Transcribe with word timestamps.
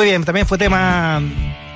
Muy 0.00 0.06
bien, 0.06 0.24
también 0.24 0.46
fue 0.46 0.56
tema 0.56 1.20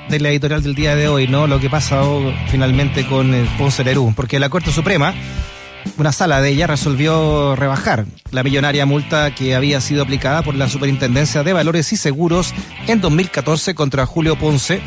de 0.08 0.18
la 0.18 0.30
editorial 0.30 0.62
del 0.62 0.74
día 0.74 0.96
de 0.96 1.08
hoy, 1.08 1.29
¿no? 1.29 1.46
Lo 1.46 1.61
que 1.61 1.69
pasa 1.69 2.00
finalmente 2.48 3.06
con 3.06 3.35
el 3.35 3.46
Ponce 3.58 3.85
Lerú, 3.85 4.14
porque 4.16 4.38
la 4.38 4.48
Corte 4.48 4.72
Suprema, 4.72 5.12
una 5.98 6.11
sala 6.11 6.40
de 6.40 6.48
ella 6.48 6.66
resolvió 6.66 7.54
rebajar 7.54 8.06
la 8.30 8.42
millonaria 8.42 8.87
multa 8.87 9.34
que 9.34 9.54
había 9.54 9.79
sido 9.82 10.02
aplicada 10.02 10.40
por 10.40 10.54
la 10.54 10.71
Superintendencia 10.71 11.42
de 11.42 11.52
Valores 11.52 11.92
y 11.92 11.99
Seguros 11.99 12.54
en 12.87 13.03
2014 13.03 13.74
contra 13.74 14.06
Julio 14.06 14.38
Ponce, 14.38 14.81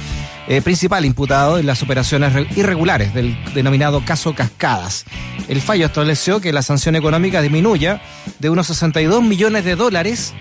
eh, 0.48 0.64
principal 0.64 1.06
imputado 1.06 1.60
en 1.60 1.68
las 1.68 1.84
operaciones 1.84 2.34
irregulares 2.58 3.14
del 3.14 3.38
denominado 3.54 4.04
caso 4.04 4.34
Cascadas. 4.34 5.06
El 5.48 5.62
fallo 5.62 5.86
estableció 5.86 6.42
que 6.42 6.52
la 6.52 6.64
sanción 6.64 6.96
económica 6.96 7.44
disminuya 7.44 8.02
de 8.40 8.50
unos 8.50 8.66
62 8.66 9.22
millones 9.22 9.64
de 9.64 9.76
dólares 9.76 10.34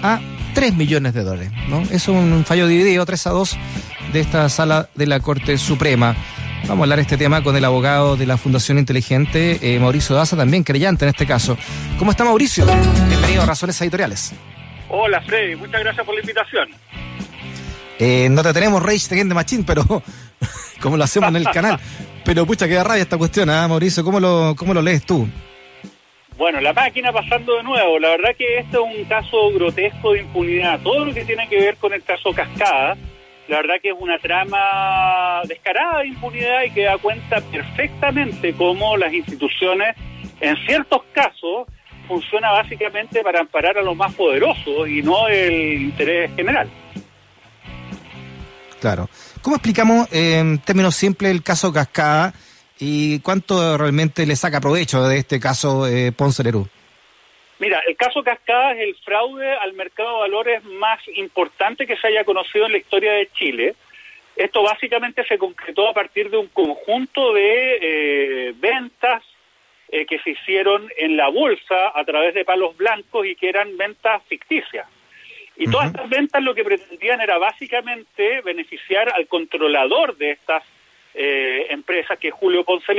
a 0.00 0.20
3 0.54 0.74
millones 0.74 1.12
de 1.14 1.22
dólares. 1.22 1.50
¿no? 1.68 1.82
Es 1.90 2.08
un 2.08 2.44
fallo 2.46 2.66
dividido, 2.66 3.04
3 3.04 3.26
a 3.26 3.30
2, 3.30 3.56
de 4.12 4.20
esta 4.20 4.48
sala 4.48 4.88
de 4.94 5.06
la 5.06 5.20
Corte 5.20 5.58
Suprema. 5.58 6.16
Vamos 6.62 6.78
a 6.78 6.82
hablar 6.84 7.00
este 7.00 7.18
tema 7.18 7.42
con 7.42 7.56
el 7.56 7.64
abogado 7.64 8.16
de 8.16 8.24
la 8.24 8.38
Fundación 8.38 8.78
Inteligente, 8.78 9.58
eh, 9.60 9.78
Mauricio 9.78 10.16
Daza, 10.16 10.36
también 10.36 10.62
creyente 10.62 11.04
en 11.04 11.10
este 11.10 11.26
caso. 11.26 11.58
¿Cómo 11.98 12.10
está 12.10 12.24
Mauricio? 12.24 12.64
Bienvenido 13.08 13.42
a 13.42 13.46
Razones 13.46 13.78
Editoriales. 13.82 14.32
Hola 14.88 15.20
Freddy, 15.22 15.56
muchas 15.56 15.80
gracias 15.80 16.06
por 16.06 16.14
la 16.14 16.20
invitación. 16.20 16.68
Eh, 17.98 18.28
no 18.30 18.42
te 18.42 18.52
tenemos 18.52 18.82
Rage 18.82 19.14
de 19.14 19.24
Machine, 19.24 19.64
pero 19.66 19.84
como 20.80 20.96
lo 20.96 21.04
hacemos 21.04 21.28
en 21.30 21.36
el 21.36 21.50
canal. 21.50 21.78
Pero 22.24 22.46
pucha, 22.46 22.66
queda 22.66 22.82
rabia 22.82 23.02
esta 23.02 23.18
cuestión, 23.18 23.50
¿ah, 23.50 23.68
Mauricio? 23.68 24.02
¿Cómo 24.02 24.18
lo, 24.18 24.54
¿Cómo 24.56 24.72
lo 24.72 24.80
lees 24.80 25.04
tú? 25.04 25.28
Bueno, 26.36 26.60
la 26.60 26.72
máquina 26.72 27.12
pasando 27.12 27.56
de 27.56 27.62
nuevo. 27.62 27.98
La 27.98 28.10
verdad 28.10 28.34
que 28.36 28.58
este 28.58 28.76
es 28.76 28.82
un 28.82 29.04
caso 29.04 29.50
grotesco 29.52 30.12
de 30.12 30.20
impunidad. 30.20 30.80
Todo 30.80 31.04
lo 31.04 31.14
que 31.14 31.24
tiene 31.24 31.48
que 31.48 31.58
ver 31.58 31.76
con 31.76 31.92
el 31.92 32.02
caso 32.02 32.32
Cascada, 32.32 32.96
la 33.48 33.56
verdad 33.56 33.74
que 33.80 33.90
es 33.90 33.96
una 33.98 34.18
trama 34.18 35.42
descarada 35.46 36.00
de 36.00 36.08
impunidad 36.08 36.64
y 36.64 36.70
que 36.70 36.84
da 36.84 36.98
cuenta 36.98 37.40
perfectamente 37.40 38.52
cómo 38.54 38.96
las 38.96 39.12
instituciones, 39.12 39.96
en 40.40 40.56
ciertos 40.66 41.02
casos, 41.12 41.68
funciona 42.08 42.50
básicamente 42.50 43.22
para 43.22 43.40
amparar 43.40 43.78
a 43.78 43.82
los 43.82 43.96
más 43.96 44.12
poderosos 44.14 44.88
y 44.88 45.02
no 45.02 45.28
el 45.28 45.82
interés 45.82 46.34
general. 46.34 46.68
Claro. 48.80 49.08
¿Cómo 49.40 49.56
explicamos 49.56 50.08
en 50.12 50.58
términos 50.58 50.96
simples 50.96 51.30
el 51.30 51.42
caso 51.42 51.72
Cascada? 51.72 52.34
¿Y 52.78 53.20
cuánto 53.20 53.78
realmente 53.78 54.26
le 54.26 54.36
saca 54.36 54.60
provecho 54.60 55.06
de 55.06 55.18
este 55.18 55.38
caso 55.38 55.86
eh, 55.86 56.12
Ponce 56.12 56.42
Lerú? 56.42 56.68
Mira, 57.58 57.80
el 57.86 57.96
caso 57.96 58.22
Cascada 58.22 58.72
es 58.72 58.80
el 58.80 58.96
fraude 58.96 59.52
al 59.56 59.74
mercado 59.74 60.14
de 60.14 60.20
valores 60.20 60.64
más 60.64 61.00
importante 61.14 61.86
que 61.86 61.96
se 61.96 62.08
haya 62.08 62.24
conocido 62.24 62.66
en 62.66 62.72
la 62.72 62.78
historia 62.78 63.12
de 63.12 63.28
Chile. 63.32 63.74
Esto 64.34 64.62
básicamente 64.64 65.24
se 65.24 65.38
concretó 65.38 65.88
a 65.88 65.94
partir 65.94 66.30
de 66.30 66.36
un 66.36 66.48
conjunto 66.48 67.32
de 67.32 67.78
eh, 67.80 68.54
ventas 68.56 69.22
eh, 69.88 70.06
que 70.06 70.18
se 70.18 70.30
hicieron 70.30 70.90
en 70.96 71.16
la 71.16 71.28
bolsa 71.28 71.92
a 71.94 72.04
través 72.04 72.34
de 72.34 72.44
palos 72.44 72.76
blancos 72.76 73.26
y 73.26 73.36
que 73.36 73.48
eran 73.48 73.76
ventas 73.76 74.22
ficticias. 74.24 74.88
Y 75.56 75.70
todas 75.70 75.86
estas 75.86 76.08
ventas 76.08 76.42
lo 76.42 76.52
que 76.52 76.64
pretendían 76.64 77.20
era 77.20 77.38
básicamente 77.38 78.40
beneficiar 78.40 79.12
al 79.14 79.28
controlador 79.28 80.16
de 80.16 80.32
estas 80.32 80.64
eh, 81.14 81.66
empresas, 81.70 82.18
que 82.18 82.28
es 82.28 82.34
Julio 82.34 82.64
Ponce 82.64 82.92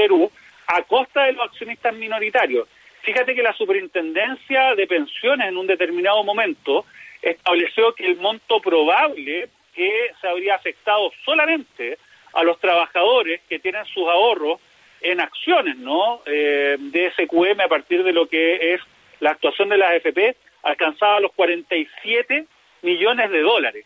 a 0.68 0.82
costa 0.84 1.26
de 1.26 1.34
los 1.34 1.46
accionistas 1.46 1.94
minoritarios. 1.94 2.68
Fíjate 3.02 3.36
que 3.36 3.44
la 3.44 3.54
superintendencia 3.54 4.74
de 4.74 4.88
pensiones 4.88 5.48
en 5.48 5.58
un 5.58 5.68
determinado 5.68 6.24
momento 6.24 6.86
estableció 7.22 7.94
que 7.94 8.06
el 8.06 8.18
monto 8.18 8.60
probable 8.60 9.50
que 9.76 10.12
se 10.20 10.28
habría 10.28 10.56
afectado 10.56 11.12
solamente 11.24 12.00
a 12.34 12.44
los 12.44 12.60
trabajadores 12.60 13.42
que 13.48 13.60
tienen 13.60 13.86
sus 13.86 14.08
ahorros 14.08 14.60
en 15.02 15.22
acciones, 15.22 15.78
¿no? 15.78 16.22
Eh, 16.26 16.78
de 16.80 17.12
SQM 17.12 17.62
a 17.62 17.68
partir 17.68 18.04
de 18.04 18.14
lo 18.14 18.28
que 18.28 18.74
es 18.74 18.82
la 19.20 19.32
actuación 19.32 19.70
de 19.70 19.78
las 19.78 19.92
AFP 19.92 20.36
alcanzaba 20.64 21.20
los 21.20 21.32
47 21.34 22.46
millones 22.82 23.30
de 23.32 23.42
dólares. 23.42 23.86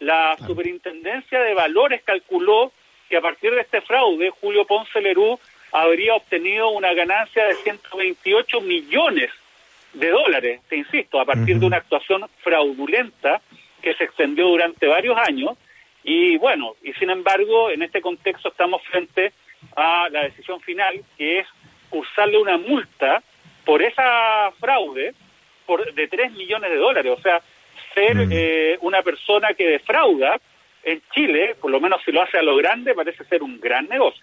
La 0.00 0.36
superintendencia 0.46 1.40
de 1.40 1.54
valores 1.54 2.02
calculó 2.02 2.72
que 3.14 3.18
a 3.18 3.20
partir 3.20 3.52
de 3.54 3.60
este 3.60 3.80
fraude, 3.80 4.30
Julio 4.40 4.64
Ponce 4.66 5.00
Lerú 5.00 5.38
habría 5.70 6.16
obtenido 6.16 6.70
una 6.70 6.92
ganancia 6.94 7.46
de 7.46 7.54
128 7.54 8.60
millones 8.60 9.30
de 9.92 10.10
dólares, 10.10 10.60
te 10.68 10.74
insisto, 10.74 11.20
a 11.20 11.24
partir 11.24 11.60
de 11.60 11.64
una 11.64 11.76
actuación 11.76 12.24
fraudulenta 12.42 13.40
que 13.80 13.94
se 13.94 14.02
extendió 14.02 14.48
durante 14.48 14.88
varios 14.88 15.16
años. 15.16 15.56
Y 16.02 16.38
bueno, 16.38 16.74
y 16.82 16.92
sin 16.94 17.08
embargo, 17.08 17.70
en 17.70 17.84
este 17.84 18.00
contexto 18.00 18.48
estamos 18.48 18.82
frente 18.82 19.32
a 19.76 20.08
la 20.10 20.24
decisión 20.24 20.60
final, 20.60 21.00
que 21.16 21.38
es 21.38 21.46
cursarle 21.90 22.38
una 22.38 22.58
multa 22.58 23.22
por 23.64 23.80
esa 23.80 24.50
fraude 24.58 25.14
por, 25.66 25.94
de 25.94 26.08
3 26.08 26.32
millones 26.32 26.68
de 26.68 26.78
dólares. 26.78 27.12
O 27.16 27.22
sea, 27.22 27.40
ser 27.94 28.26
eh, 28.32 28.76
una 28.80 29.02
persona 29.02 29.54
que 29.54 29.68
defrauda 29.68 30.40
en 30.84 31.02
Chile, 31.14 31.56
por 31.60 31.70
lo 31.70 31.80
menos 31.80 32.00
si 32.04 32.12
lo 32.12 32.22
hace 32.22 32.38
a 32.38 32.42
lo 32.42 32.56
grande, 32.56 32.94
parece 32.94 33.24
ser 33.24 33.42
un 33.42 33.60
gran 33.60 33.88
negocio. 33.88 34.22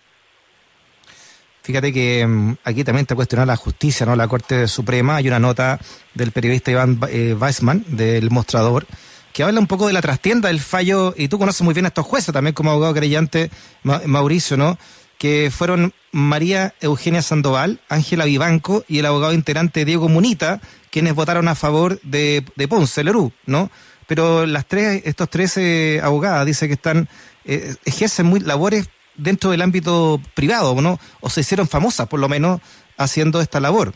Fíjate 1.63 1.93
que 1.93 2.25
mm, 2.25 2.55
aquí 2.63 2.83
también 2.83 3.05
te 3.05 3.15
cuestionado 3.15 3.47
la 3.47 3.55
justicia, 3.55 4.05
¿no? 4.05 4.15
La 4.15 4.27
Corte 4.27 4.67
Suprema, 4.67 5.17
hay 5.17 5.27
una 5.27 5.39
nota 5.39 5.79
del 6.13 6.31
periodista 6.31 6.71
Iván 6.71 6.99
eh, 7.09 7.35
Weissman, 7.39 7.83
del 7.87 8.31
Mostrador, 8.31 8.85
que 9.31 9.43
habla 9.43 9.59
un 9.59 9.67
poco 9.67 9.87
de 9.87 9.93
la 9.93 10.01
trastienda 10.01 10.49
del 10.49 10.59
fallo, 10.59 11.13
y 11.15 11.27
tú 11.27 11.37
conoces 11.37 11.61
muy 11.61 11.73
bien 11.73 11.85
a 11.85 11.89
estos 11.89 12.05
jueces 12.05 12.33
también 12.33 12.53
como 12.53 12.71
abogado 12.71 12.93
creyente, 12.93 13.49
Mauricio, 13.83 14.57
¿no? 14.57 14.77
Que 15.17 15.51
fueron 15.51 15.93
María 16.11 16.73
Eugenia 16.81 17.21
Sandoval, 17.21 17.79
Ángela 17.89 18.25
Vivanco 18.25 18.83
y 18.87 18.99
el 18.99 19.05
abogado 19.05 19.33
integrante 19.33 19.85
Diego 19.85 20.09
Munita, 20.09 20.59
quienes 20.89 21.13
votaron 21.13 21.47
a 21.47 21.53
favor 21.53 22.01
de, 22.01 22.43
de 22.55 22.67
Ponce, 22.67 23.03
Lerú, 23.03 23.31
¿no? 23.45 23.69
Pero 24.11 24.45
las 24.45 24.67
tres, 24.67 25.03
estos 25.05 25.29
tres 25.29 25.55
eh, 25.55 26.01
abogadas 26.03 26.45
dice 26.45 26.67
que 26.67 26.73
están, 26.73 27.07
eh, 27.45 27.75
ejercen 27.85 28.25
muy 28.25 28.41
labores 28.41 28.89
dentro 29.15 29.51
del 29.51 29.61
ámbito 29.61 30.19
privado, 30.35 30.75
¿no? 30.81 30.99
O 31.21 31.29
se 31.29 31.39
hicieron 31.39 31.65
famosas, 31.65 32.09
por 32.09 32.19
lo 32.19 32.27
menos, 32.27 32.59
haciendo 32.97 33.39
esta 33.39 33.61
labor. 33.61 33.93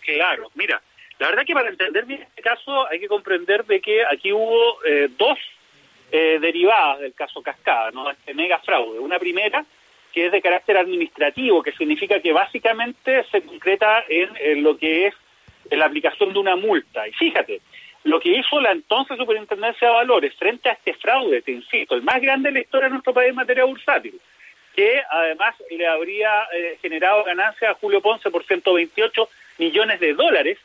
Claro, 0.00 0.50
mira, 0.54 0.80
la 1.18 1.28
verdad 1.28 1.44
que 1.44 1.52
para 1.52 1.68
entender 1.68 2.06
bien 2.06 2.22
este 2.22 2.40
caso 2.40 2.88
hay 2.88 2.98
que 3.00 3.06
comprender 3.06 3.66
de 3.66 3.82
que 3.82 4.02
aquí 4.10 4.32
hubo 4.32 4.82
eh, 4.86 5.10
dos 5.18 5.38
derivadas 6.10 7.00
del 7.00 7.12
caso 7.12 7.42
Cascada, 7.42 7.90
¿no? 7.90 8.10
Este 8.10 8.32
mega 8.32 8.60
fraude. 8.60 8.98
Una 8.98 9.18
primera 9.18 9.62
que 10.10 10.24
es 10.24 10.32
de 10.32 10.40
carácter 10.40 10.78
administrativo, 10.78 11.62
que 11.62 11.72
significa 11.72 12.18
que 12.20 12.32
básicamente 12.32 13.26
se 13.30 13.42
concreta 13.42 14.04
en 14.08 14.62
lo 14.62 14.78
que 14.78 15.08
es 15.08 15.14
la 15.70 15.84
aplicación 15.84 16.32
de 16.32 16.38
una 16.38 16.56
multa. 16.56 17.06
Y 17.06 17.12
fíjate, 17.12 17.60
lo 18.04 18.20
que 18.20 18.30
hizo 18.30 18.60
la 18.60 18.72
entonces 18.72 19.16
Superintendencia 19.16 19.88
de 19.88 19.94
Valores 19.94 20.34
frente 20.36 20.68
a 20.68 20.72
este 20.72 20.94
fraude, 20.94 21.42
te 21.42 21.52
insisto, 21.52 21.94
el 21.94 22.02
más 22.02 22.20
grande 22.20 22.48
de 22.48 22.54
la 22.54 22.60
historia 22.60 22.86
de 22.86 22.92
nuestro 22.92 23.12
país 23.12 23.30
en 23.30 23.36
materia 23.36 23.64
bursátil, 23.64 24.18
que 24.74 25.02
además 25.10 25.54
le 25.70 25.86
habría 25.86 26.44
eh, 26.52 26.78
generado 26.80 27.24
ganancias 27.24 27.70
a 27.70 27.74
Julio 27.74 28.00
Ponce 28.00 28.30
por 28.30 28.44
128 28.44 29.28
millones 29.58 30.00
de 30.00 30.14
dólares, 30.14 30.58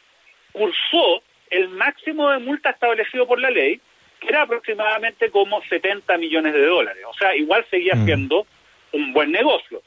cursó 0.51 1.22
el 1.50 1.68
máximo 1.69 2.29
de 2.31 2.40
multa 2.40 2.69
establecido 2.69 3.28
por 3.28 3.40
la 3.40 3.50
ley, 3.50 3.81
que 4.19 4.29
era 4.29 4.44
aproximadamente 4.44 5.29
como 5.29 5.62
70 5.62 6.18
millones 6.18 6.53
de 6.53 6.66
dólares. 6.66 7.03
O 7.07 7.13
sea, 7.13 7.35
igual 7.35 7.66
seguía 7.69 7.95
mm. 7.95 8.06
siendo 8.06 8.47
un 8.94 9.12
buen 9.12 9.31
negocio. 9.31 9.81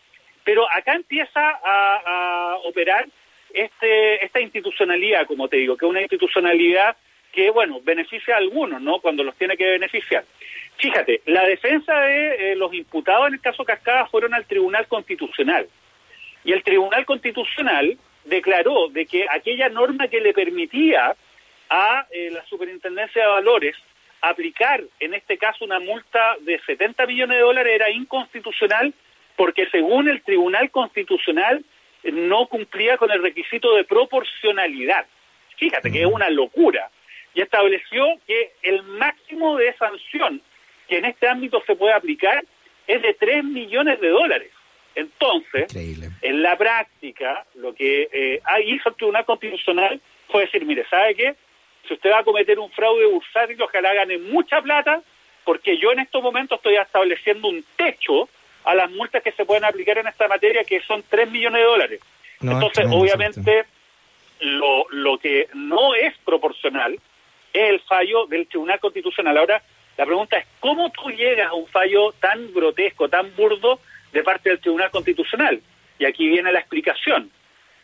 Pero 0.44 0.66
acá 0.70 0.94
empieza 0.94 1.40
a, 1.64 2.02
a 2.04 2.56
operar 2.64 3.06
este, 3.54 4.24
esta 4.24 4.40
institucionalidad, 4.40 5.26
como 5.26 5.48
te 5.48 5.56
digo, 5.56 5.76
que 5.76 5.86
es 5.86 5.90
una 5.90 6.02
institucionalidad 6.02 6.96
que, 7.32 7.50
bueno, 7.50 7.80
beneficia 7.82 8.34
a 8.34 8.38
algunos, 8.38 8.80
¿no? 8.80 9.00
Cuando 9.00 9.22
los 9.22 9.36
tiene 9.36 9.56
que 9.56 9.70
beneficiar. 9.70 10.24
Fíjate, 10.76 11.22
la 11.26 11.44
defensa 11.44 12.00
de 12.00 12.52
eh, 12.52 12.56
los 12.56 12.72
imputados 12.72 13.28
en 13.28 13.34
el 13.34 13.40
caso 13.40 13.64
Cascada 13.64 14.06
fueron 14.06 14.34
al 14.34 14.46
Tribunal 14.46 14.86
Constitucional. 14.86 15.68
Y 16.44 16.52
el 16.52 16.62
Tribunal 16.62 17.04
Constitucional 17.04 17.98
declaró 18.24 18.88
de 18.88 19.06
que 19.06 19.26
aquella 19.28 19.68
norma 19.68 20.08
que 20.08 20.20
le 20.20 20.32
permitía 20.32 21.16
a 21.68 22.06
eh, 22.10 22.30
la 22.30 22.44
Superintendencia 22.46 23.22
de 23.22 23.28
Valores 23.28 23.76
aplicar, 24.20 24.82
en 25.00 25.14
este 25.14 25.36
caso, 25.36 25.64
una 25.64 25.80
multa 25.80 26.36
de 26.40 26.60
70 26.60 27.06
millones 27.06 27.36
de 27.36 27.42
dólares 27.42 27.72
era 27.74 27.90
inconstitucional 27.90 28.94
porque 29.36 29.68
según 29.70 30.08
el 30.08 30.22
Tribunal 30.22 30.70
Constitucional 30.70 31.64
no 32.04 32.46
cumplía 32.46 32.96
con 32.96 33.10
el 33.10 33.22
requisito 33.22 33.74
de 33.74 33.84
proporcionalidad. 33.84 35.06
Fíjate 35.56 35.90
que 35.90 36.00
es 36.00 36.06
una 36.06 36.30
locura 36.30 36.90
y 37.34 37.40
estableció 37.40 38.06
que 38.26 38.52
el 38.62 38.82
máximo 38.82 39.56
de 39.56 39.74
sanción 39.76 40.42
que 40.88 40.98
en 40.98 41.04
este 41.04 41.28
ámbito 41.28 41.62
se 41.66 41.76
puede 41.76 41.92
aplicar 41.92 42.42
es 42.86 43.02
de 43.02 43.14
3 43.14 43.44
millones 43.44 44.00
de 44.00 44.08
dólares. 44.08 44.50
Entonces, 44.94 45.68
en 46.22 46.42
la 46.42 46.56
práctica, 46.56 47.44
lo 47.54 47.74
que 47.74 48.08
eh, 48.10 48.40
hizo 48.64 48.88
el 48.88 48.94
Tribunal 48.96 49.24
Constitucional 49.24 50.00
fue 50.28 50.42
decir, 50.42 50.64
mire, 50.64 50.84
¿sabe 50.88 51.14
qué? 51.14 51.34
si 51.88 51.94
usted 51.94 52.10
va 52.10 52.18
a 52.18 52.24
cometer 52.24 52.58
un 52.58 52.70
fraude 52.70 53.06
bursátil, 53.06 53.60
ojalá 53.62 53.94
gane 53.94 54.18
mucha 54.18 54.60
plata, 54.60 55.02
porque 55.44 55.78
yo 55.78 55.90
en 55.92 56.00
estos 56.00 56.22
momentos 56.22 56.58
estoy 56.58 56.76
estableciendo 56.76 57.48
un 57.48 57.64
techo 57.76 58.28
a 58.64 58.74
las 58.74 58.90
multas 58.90 59.22
que 59.22 59.32
se 59.32 59.46
pueden 59.46 59.64
aplicar 59.64 59.98
en 59.98 60.06
esta 60.06 60.28
materia, 60.28 60.62
que 60.64 60.80
son 60.82 61.02
3 61.08 61.30
millones 61.30 61.62
de 61.62 61.66
dólares. 61.66 62.00
Entonces, 62.40 62.86
obviamente, 62.90 63.64
lo, 64.40 64.86
lo 64.90 65.18
que 65.18 65.48
no 65.54 65.94
es 65.94 66.16
proporcional 66.18 66.98
es 67.58 67.70
el 67.70 67.80
fallo 67.80 68.26
del 68.26 68.46
Tribunal 68.46 68.80
Constitucional. 68.80 69.36
Ahora, 69.36 69.62
la 69.96 70.06
pregunta 70.06 70.38
es, 70.38 70.46
¿cómo 70.60 70.90
tú 70.90 71.10
llegas 71.10 71.48
a 71.48 71.54
un 71.54 71.66
fallo 71.66 72.12
tan 72.20 72.52
grotesco, 72.52 73.08
tan 73.08 73.34
burdo 73.34 73.80
de 74.12 74.22
parte 74.22 74.50
del 74.50 74.60
Tribunal 74.60 74.90
Constitucional? 74.90 75.60
Y 75.98 76.04
aquí 76.04 76.28
viene 76.28 76.52
la 76.52 76.60
explicación. 76.60 77.30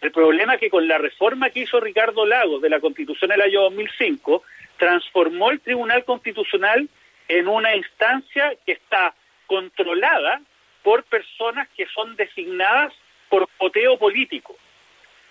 El 0.01 0.13
problema 0.13 0.55
es 0.55 0.61
que 0.61 0.71
con 0.71 0.87
la 0.87 0.99
reforma 0.99 1.51
que 1.51 1.61
hizo 1.61 1.81
Ricardo 1.81 2.27
Lagos 2.27 2.63
de 2.63 2.69
la 2.69 2.79
Constitución 2.79 3.31
del 3.31 3.41
año 3.41 3.63
2005, 3.63 4.43
transformó 4.77 5.51
el 5.51 5.61
Tribunal 5.61 6.05
Constitucional 6.05 6.89
en 7.27 7.49
una 7.49 7.75
instancia 7.75 8.55
que 8.67 8.73
está 8.73 9.15
controlada 9.47 10.41
por 10.83 11.05
personas 11.05 11.69
que 11.77 11.87
son 11.87 12.17
designadas 12.17 12.93
por 13.29 13.49
poteo 13.59 13.99
político. 13.99 14.57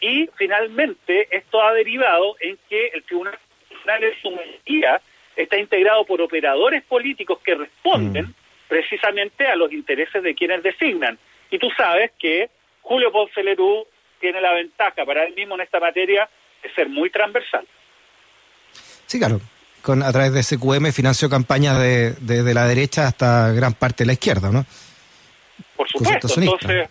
Y 0.01 0.27
finalmente 0.35 1.27
esto 1.31 1.61
ha 1.61 1.73
derivado 1.73 2.35
en 2.39 2.57
que 2.67 2.87
el 2.87 3.03
Tribunal 3.03 3.37
Constitucional 3.83 4.03
en 4.03 4.21
su 4.21 4.31
mayoría 4.31 5.01
está 5.35 5.57
integrado 5.57 6.05
por 6.05 6.21
operadores 6.21 6.83
políticos 6.83 7.39
que 7.43 7.55
responden 7.55 8.25
mm. 8.25 8.33
precisamente 8.67 9.47
a 9.47 9.55
los 9.55 9.71
intereses 9.71 10.21
de 10.23 10.35
quienes 10.35 10.63
designan. 10.63 11.17
Y 11.49 11.59
tú 11.59 11.69
sabes 11.75 12.11
que 12.19 12.49
Julio 12.81 13.11
Ponce 13.11 13.43
Lerú 13.43 13.85
tiene 14.19 14.41
la 14.41 14.53
ventaja 14.53 15.05
para 15.05 15.25
él 15.25 15.33
mismo 15.35 15.55
en 15.55 15.61
esta 15.61 15.79
materia 15.79 16.29
de 16.61 16.73
ser 16.73 16.89
muy 16.89 17.09
transversal. 17.09 17.65
Sí, 19.05 19.19
claro. 19.19 19.39
Con, 19.81 20.01
a 20.01 20.11
través 20.11 20.33
de 20.33 20.43
SQM 20.43 20.91
financió 20.93 21.29
campañas 21.29 21.77
de, 21.77 22.13
de, 22.13 22.53
la 22.53 22.65
derecha 22.65 23.07
hasta 23.07 23.51
gran 23.51 23.73
parte 23.73 24.03
de 24.03 24.07
la 24.07 24.13
izquierda, 24.13 24.49
¿no? 24.49 24.65
Por 25.75 25.89
supuesto. 25.89 26.27
Entonces, 26.39 26.89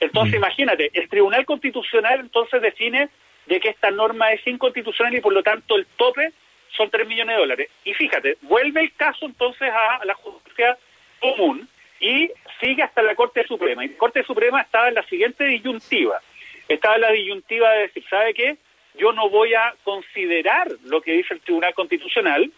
entonces 0.00 0.32
mm. 0.32 0.36
imagínate, 0.36 0.90
el 0.94 1.08
Tribunal 1.10 1.44
Constitucional 1.44 2.20
entonces 2.20 2.62
define 2.62 3.10
de 3.46 3.60
que 3.60 3.70
esta 3.70 3.90
norma 3.90 4.32
es 4.32 4.46
inconstitucional 4.46 5.14
y 5.14 5.20
por 5.20 5.32
lo 5.32 5.42
tanto 5.42 5.76
el 5.76 5.86
tope 5.96 6.32
son 6.76 6.90
3 6.90 7.06
millones 7.06 7.36
de 7.36 7.40
dólares. 7.40 7.70
Y 7.84 7.94
fíjate, 7.94 8.38
vuelve 8.42 8.80
el 8.80 8.94
caso 8.94 9.26
entonces 9.26 9.70
a 9.70 10.04
la 10.04 10.14
justicia 10.14 10.78
común 11.20 11.68
y 12.00 12.30
sigue 12.60 12.82
hasta 12.82 13.02
la 13.02 13.14
Corte 13.14 13.46
Suprema. 13.46 13.84
Y 13.84 13.88
la 13.88 13.98
Corte 13.98 14.22
Suprema 14.24 14.62
estaba 14.62 14.88
en 14.88 14.94
la 14.94 15.02
siguiente 15.04 15.44
disyuntiva 15.44 16.20
estaba 16.68 16.98
la 16.98 17.10
disyuntiva 17.10 17.70
de 17.72 17.80
decir, 17.82 18.04
¿sabe 18.08 18.34
qué? 18.34 18.56
Yo 18.94 19.12
no 19.12 19.28
voy 19.30 19.54
a 19.54 19.74
considerar 19.84 20.68
lo 20.84 21.00
que 21.00 21.12
dice 21.12 21.34
el 21.34 21.40
Tribunal 21.40 21.74
Constitucional 21.74 22.50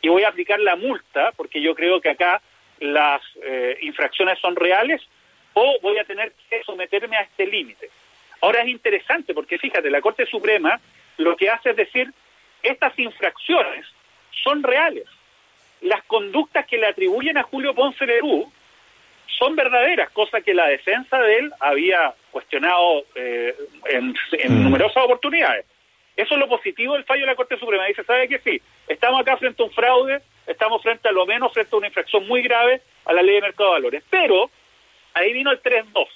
y 0.00 0.08
voy 0.08 0.22
a 0.22 0.28
aplicar 0.28 0.60
la 0.60 0.76
multa, 0.76 1.32
porque 1.36 1.60
yo 1.60 1.74
creo 1.74 2.00
que 2.00 2.10
acá 2.10 2.40
las 2.80 3.20
eh, 3.42 3.78
infracciones 3.82 4.38
son 4.38 4.54
reales, 4.54 5.02
o 5.54 5.78
voy 5.82 5.98
a 5.98 6.04
tener 6.04 6.32
que 6.48 6.62
someterme 6.62 7.16
a 7.16 7.22
este 7.22 7.46
límite. 7.46 7.90
Ahora 8.40 8.62
es 8.62 8.68
interesante 8.68 9.34
porque 9.34 9.58
fíjate, 9.58 9.90
la 9.90 10.00
Corte 10.00 10.26
Suprema 10.26 10.80
lo 11.18 11.36
que 11.36 11.50
hace 11.50 11.70
es 11.70 11.76
decir, 11.76 12.12
estas 12.62 12.98
infracciones 12.98 13.86
son 14.42 14.62
reales. 14.62 15.04
Las 15.80 16.02
conductas 16.04 16.66
que 16.66 16.78
le 16.78 16.86
atribuyen 16.86 17.38
a 17.38 17.42
Julio 17.42 17.74
Ponce 17.74 18.06
Lerú 18.06 18.50
son 19.38 19.54
verdaderas, 19.54 20.10
cosa 20.10 20.40
que 20.40 20.54
la 20.54 20.66
defensa 20.66 21.18
de 21.20 21.38
él 21.38 21.52
había 21.60 22.14
cuestionado 22.30 23.04
eh, 23.14 23.54
en, 23.90 24.08
mm. 24.10 24.64
numerosas 24.64 25.04
oportunidades. 25.04 25.66
Eso 26.16 26.34
es 26.34 26.40
lo 26.40 26.48
positivo 26.48 26.94
del 26.94 27.04
fallo 27.04 27.20
de 27.20 27.28
la 27.28 27.36
Corte 27.36 27.58
Suprema. 27.58 27.86
Dice, 27.86 28.02
¿sabe 28.02 28.28
qué? 28.28 28.40
Sí, 28.40 28.60
estamos 28.88 29.20
acá 29.20 29.36
frente 29.36 29.62
a 29.62 29.66
un 29.66 29.72
fraude, 29.72 30.20
estamos 30.46 30.82
frente 30.82 31.08
a 31.08 31.12
lo 31.12 31.24
menos 31.26 31.52
frente 31.52 31.74
a 31.74 31.78
una 31.78 31.86
infracción 31.86 32.26
muy 32.26 32.42
grave 32.42 32.82
a 33.04 33.12
la 33.12 33.22
ley 33.22 33.36
de 33.36 33.42
mercado 33.42 33.70
de 33.70 33.76
valores. 33.76 34.04
Pero 34.10 34.50
ahí 35.14 35.32
vino 35.32 35.52
el 35.52 35.62
3-2, 35.62 36.08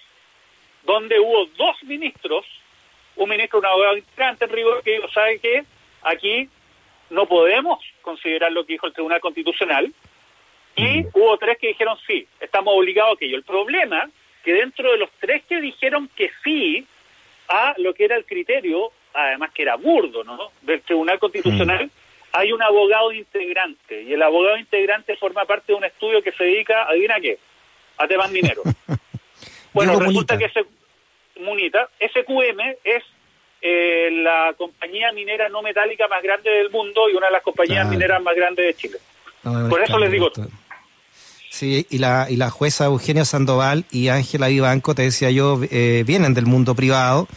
donde 0.85 1.19
hubo 1.21 1.47
dos 1.57 1.77
ministros, 1.85 2.47
un 3.17 3.29
ministro, 3.29 3.59
un 3.59 3.67
abogado 3.67 3.97
integrante 3.97 4.45
en 4.45 4.51
rigor, 4.51 4.83
que 4.83 4.93
dijo, 4.93 5.09
¿sabe 5.11 5.39
qué? 5.39 5.65
Aquí 6.03 6.49
no 7.11 7.27
podemos 7.27 7.79
considerar 8.01 8.53
lo 8.53 8.65
que 8.65 8.75
dijo 8.75 8.87
el 8.87 8.93
Tribunal 8.93 9.21
Constitucional, 9.21 9.93
y 10.75 11.05
hubo 11.13 11.37
tres 11.37 11.59
que 11.59 11.69
dijeron 11.69 11.99
sí, 12.07 12.27
estamos 12.41 12.75
obligados 12.75 13.13
a 13.13 13.15
aquello. 13.15 13.37
El 13.37 13.43
problema 13.43 14.09
que 14.43 14.55
dentro 14.55 14.91
de 14.91 14.99
los 14.99 15.11
tres 15.21 15.43
que 15.49 15.61
dijeron 15.61 16.09
que 16.17 16.31
sí 16.43 16.87
a 17.49 17.75
lo 17.79 17.95
que 17.95 18.05
era 18.05 18.17
el 18.17 18.25
criterio, 18.25 18.91
además 19.13 19.51
que 19.53 19.63
era 19.63 19.77
burdo, 19.77 20.25
¿no? 20.25 20.51
Del 20.63 20.81
Tribunal 20.81 21.19
Constitucional, 21.19 21.91
hay 22.33 22.53
un 22.53 22.63
abogado 22.63 23.13
integrante 23.13 24.03
y 24.03 24.15
el 24.15 24.23
abogado 24.23 24.57
integrante 24.57 25.17
forma 25.17 25.45
parte 25.45 25.73
de 25.73 25.75
un 25.75 25.85
estudio 25.85 26.23
que 26.23 26.33
se 26.33 26.45
dedica, 26.45 26.85
adivina 26.85 27.21
qué, 27.21 27.39
a 27.99 28.09
temas 28.09 28.31
mineros. 28.31 28.65
bueno, 29.73 29.99
resulta 29.99 30.39
que 30.39 30.47
ese 30.47 30.65
Munita, 31.41 31.89
SQM 31.99 32.61
es 32.85 33.03
eh, 33.61 34.11
la 34.23 34.55
compañía 34.57 35.13
minera 35.13 35.49
no 35.49 35.63
metálica 35.63 36.07
más 36.09 36.23
grande 36.23 36.51
del 36.51 36.71
mundo 36.71 37.09
y 37.09 37.15
una 37.15 37.27
de 37.27 37.33
las 37.33 37.43
compañías 37.43 37.89
mineras 37.89 38.23
más 38.23 38.35
grandes 38.35 38.67
de 38.67 38.75
Chile. 38.75 38.99
Por 39.43 39.83
eso 39.83 39.99
les 39.99 40.11
digo, 40.11 40.31
Sí, 41.53 41.87
y 41.91 41.99
la, 41.99 42.29
y 42.31 42.37
la 42.37 42.49
jueza 42.49 42.87
Eugenia 42.87 43.27
Sandoval 43.27 43.85
y 43.91 44.09
Ángela 44.09 44.49
Vivanco, 44.49 44.95
te 44.95 45.03
decía 45.03 45.31
yo, 45.31 45.61
eh, 45.71 46.03
vienen 46.07 46.33
del 46.33 46.47
mundo 46.47 46.75
privado. 46.75 47.29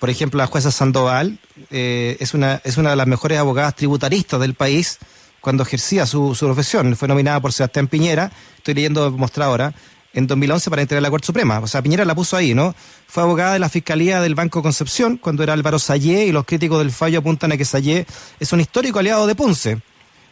Por 0.00 0.08
ejemplo, 0.08 0.38
la 0.38 0.46
jueza 0.46 0.70
Sandoval 0.70 1.38
eh, 1.70 2.16
es, 2.18 2.32
una, 2.32 2.62
es 2.64 2.78
una 2.78 2.90
de 2.90 2.96
las 2.96 3.06
mejores 3.06 3.36
abogadas 3.36 3.76
tributaristas 3.76 4.40
del 4.40 4.54
país 4.54 4.98
cuando 5.42 5.64
ejercía 5.64 6.06
su, 6.06 6.34
su 6.34 6.46
profesión. 6.46 6.96
Fue 6.96 7.08
nominada 7.08 7.40
por 7.40 7.52
Sebastián 7.52 7.88
Piñera, 7.88 8.32
estoy 8.56 8.72
leyendo 8.72 9.14
ahora, 9.42 9.74
en 10.14 10.26
2011 10.26 10.70
para 10.70 10.82
integrar 10.82 11.02
la 11.02 11.10
Corte 11.10 11.26
Suprema. 11.26 11.58
O 11.60 11.66
sea, 11.66 11.82
Piñera 11.82 12.04
la 12.04 12.14
puso 12.14 12.36
ahí, 12.36 12.54
¿no? 12.54 12.74
Fue 13.06 13.22
abogada 13.22 13.54
de 13.54 13.58
la 13.58 13.68
Fiscalía 13.68 14.20
del 14.20 14.34
Banco 14.34 14.62
Concepción 14.62 15.16
cuando 15.16 15.42
era 15.42 15.52
Álvaro 15.52 15.78
Sayé 15.78 16.26
y 16.26 16.32
los 16.32 16.44
críticos 16.44 16.78
del 16.78 16.90
fallo 16.90 17.20
apuntan 17.20 17.52
a 17.52 17.56
que 17.56 17.64
Sayé 17.64 18.06
es 18.40 18.52
un 18.52 18.60
histórico 18.60 18.98
aliado 18.98 19.26
de 19.26 19.34
Ponce. 19.34 19.80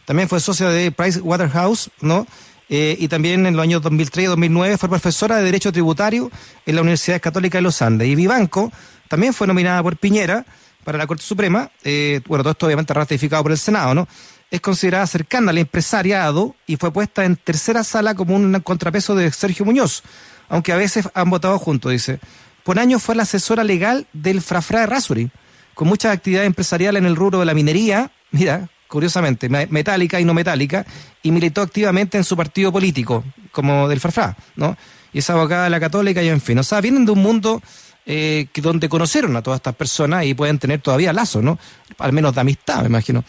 También 0.05 0.27
fue 0.27 0.39
socia 0.39 0.69
de 0.69 0.91
Price 0.91 1.19
Waterhouse, 1.21 1.89
¿no? 2.01 2.27
Eh, 2.69 2.95
y 2.99 3.09
también 3.09 3.45
en 3.45 3.55
los 3.55 3.63
años 3.63 3.81
2003 3.81 4.23
y 4.23 4.27
2009 4.27 4.77
fue 4.77 4.87
profesora 4.87 5.35
de 5.37 5.43
Derecho 5.43 5.73
Tributario 5.73 6.31
en 6.65 6.75
la 6.75 6.81
Universidad 6.81 7.19
Católica 7.19 7.57
de 7.57 7.63
los 7.63 7.81
Andes. 7.81 8.07
Y 8.07 8.15
Vivanco 8.15 8.71
también 9.09 9.33
fue 9.33 9.45
nominada 9.45 9.83
por 9.83 9.97
Piñera 9.97 10.45
para 10.83 10.97
la 10.97 11.05
Corte 11.05 11.23
Suprema, 11.23 11.69
eh, 11.83 12.21
bueno, 12.27 12.43
todo 12.43 12.51
esto 12.51 12.65
obviamente 12.65 12.93
ratificado 12.93 13.43
por 13.43 13.51
el 13.51 13.57
Senado, 13.57 13.93
¿no? 13.93 14.07
Es 14.51 14.59
considerada 14.61 15.07
cercana 15.07 15.51
al 15.51 15.57
empresariado 15.57 16.55
y 16.67 16.75
fue 16.75 16.91
puesta 16.91 17.23
en 17.23 17.37
tercera 17.37 17.85
sala 17.85 18.15
como 18.15 18.35
un 18.35 18.59
contrapeso 18.59 19.15
de 19.15 19.31
Sergio 19.31 19.65
Muñoz, 19.65 20.03
aunque 20.49 20.73
a 20.73 20.77
veces 20.77 21.07
han 21.13 21.29
votado 21.29 21.57
juntos, 21.57 21.91
dice. 21.91 22.19
Por 22.63 22.77
años 22.77 23.01
fue 23.01 23.15
la 23.15 23.23
asesora 23.23 23.63
legal 23.63 24.07
del 24.11 24.41
Frafra 24.41 24.81
de 24.81 24.87
Rasuri, 24.87 25.31
con 25.73 25.87
muchas 25.87 26.13
actividades 26.13 26.47
empresariales 26.47 26.99
en 26.99 27.05
el 27.05 27.15
rubro 27.15 27.39
de 27.39 27.45
la 27.45 27.53
minería, 27.53 28.11
mira, 28.31 28.69
curiosamente, 28.89 29.47
metálica 29.47 30.19
y 30.19 30.25
no 30.25 30.33
metálica, 30.33 30.85
y 31.23 31.31
militó 31.31 31.61
activamente 31.61 32.17
en 32.17 32.25
su 32.25 32.35
partido 32.35 32.73
político, 32.73 33.23
como 33.53 33.87
del 33.87 34.01
Farfá, 34.01 34.35
¿no? 34.57 34.77
Y 35.13 35.19
es 35.19 35.29
abogada 35.29 35.63
de 35.63 35.69
la 35.69 35.79
católica 35.79 36.21
y 36.21 36.27
en 36.27 36.41
fin. 36.41 36.59
O 36.59 36.63
sea, 36.63 36.81
vienen 36.81 37.05
de 37.05 37.13
un 37.13 37.19
mundo 37.19 37.61
eh, 38.05 38.47
donde 38.55 38.89
conocieron 38.89 39.35
a 39.37 39.41
todas 39.41 39.59
estas 39.59 39.75
personas 39.75 40.25
y 40.25 40.33
pueden 40.33 40.59
tener 40.59 40.81
todavía 40.81 41.13
lazos, 41.13 41.41
¿no? 41.41 41.57
Al 41.99 42.11
menos 42.11 42.35
de 42.35 42.41
amistad, 42.41 42.81
me 42.81 42.87
imagino. 42.87 43.23